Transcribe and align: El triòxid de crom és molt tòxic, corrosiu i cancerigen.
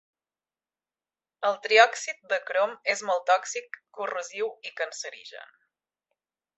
El 1.49 1.59
triòxid 1.67 2.25
de 2.33 2.41
crom 2.49 2.75
és 2.95 3.05
molt 3.11 3.29
tòxic, 3.31 3.81
corrosiu 4.01 4.53
i 4.71 4.75
cancerigen. 4.83 5.57